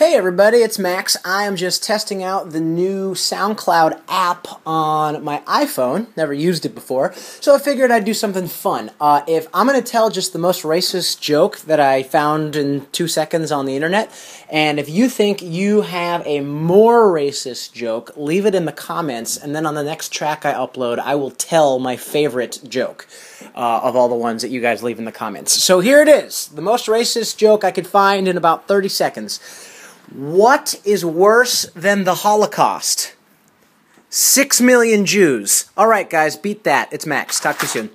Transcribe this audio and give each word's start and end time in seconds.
Hey 0.00 0.14
everybody, 0.14 0.60
it's 0.60 0.78
Max. 0.78 1.14
I 1.26 1.44
am 1.44 1.56
just 1.56 1.84
testing 1.84 2.22
out 2.22 2.52
the 2.52 2.60
new 2.60 3.12
SoundCloud 3.12 4.00
app 4.08 4.46
on 4.66 5.22
my 5.22 5.40
iPhone. 5.40 6.06
Never 6.16 6.32
used 6.32 6.64
it 6.64 6.74
before, 6.74 7.12
so 7.12 7.54
I 7.54 7.58
figured 7.58 7.90
I'd 7.90 8.06
do 8.06 8.14
something 8.14 8.46
fun. 8.46 8.92
Uh, 8.98 9.20
if 9.28 9.46
I'm 9.52 9.66
going 9.66 9.78
to 9.78 9.86
tell 9.86 10.08
just 10.08 10.32
the 10.32 10.38
most 10.38 10.62
racist 10.62 11.20
joke 11.20 11.58
that 11.66 11.80
I 11.80 12.02
found 12.02 12.56
in 12.56 12.86
two 12.92 13.08
seconds 13.08 13.52
on 13.52 13.66
the 13.66 13.76
internet, 13.76 14.10
and 14.48 14.80
if 14.80 14.88
you 14.88 15.10
think 15.10 15.42
you 15.42 15.82
have 15.82 16.26
a 16.26 16.40
more 16.40 17.12
racist 17.12 17.74
joke, 17.74 18.10
leave 18.16 18.46
it 18.46 18.54
in 18.54 18.64
the 18.64 18.72
comments, 18.72 19.36
and 19.36 19.54
then 19.54 19.66
on 19.66 19.74
the 19.74 19.84
next 19.84 20.14
track 20.14 20.46
I 20.46 20.54
upload, 20.54 20.98
I 20.98 21.14
will 21.14 21.30
tell 21.30 21.78
my 21.78 21.98
favorite 21.98 22.60
joke 22.66 23.06
uh, 23.54 23.80
of 23.82 23.96
all 23.96 24.08
the 24.08 24.14
ones 24.14 24.40
that 24.40 24.48
you 24.48 24.62
guys 24.62 24.82
leave 24.82 24.98
in 24.98 25.04
the 25.04 25.12
comments. 25.12 25.62
So 25.62 25.80
here 25.80 26.00
it 26.00 26.08
is 26.08 26.48
the 26.48 26.62
most 26.62 26.86
racist 26.86 27.36
joke 27.36 27.64
I 27.64 27.70
could 27.70 27.86
find 27.86 28.26
in 28.26 28.38
about 28.38 28.66
30 28.66 28.88
seconds. 28.88 29.40
What 30.10 30.80
is 30.84 31.04
worse 31.04 31.66
than 31.76 32.04
the 32.04 32.16
Holocaust? 32.16 33.14
Six 34.08 34.60
million 34.60 35.06
Jews. 35.06 35.70
All 35.76 35.86
right, 35.86 36.10
guys, 36.10 36.36
beat 36.36 36.64
that. 36.64 36.92
It's 36.92 37.06
Max. 37.06 37.38
Talk 37.38 37.58
to 37.58 37.64
you 37.64 37.68
soon. 37.68 37.90